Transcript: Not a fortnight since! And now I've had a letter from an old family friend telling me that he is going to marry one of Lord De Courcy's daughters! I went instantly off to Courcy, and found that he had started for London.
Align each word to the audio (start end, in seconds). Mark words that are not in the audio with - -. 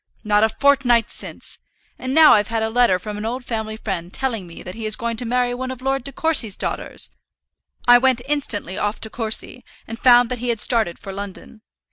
Not 0.23 0.43
a 0.43 0.49
fortnight 0.49 1.11
since! 1.11 1.59
And 1.99 2.11
now 2.15 2.33
I've 2.33 2.47
had 2.47 2.63
a 2.63 2.71
letter 2.71 2.97
from 2.97 3.19
an 3.19 3.23
old 3.27 3.45
family 3.45 3.77
friend 3.77 4.11
telling 4.11 4.47
me 4.47 4.63
that 4.63 4.73
he 4.73 4.87
is 4.87 4.95
going 4.95 5.15
to 5.17 5.25
marry 5.25 5.53
one 5.53 5.69
of 5.69 5.79
Lord 5.79 6.03
De 6.05 6.11
Courcy's 6.11 6.57
daughters! 6.57 7.11
I 7.87 7.99
went 7.99 8.23
instantly 8.27 8.79
off 8.79 8.99
to 9.01 9.11
Courcy, 9.11 9.63
and 9.87 9.99
found 9.99 10.29
that 10.29 10.39
he 10.39 10.49
had 10.49 10.59
started 10.59 10.97
for 10.97 11.13
London. 11.13 11.61